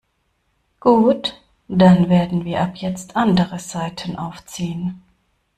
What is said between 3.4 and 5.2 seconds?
Saiten aufziehen.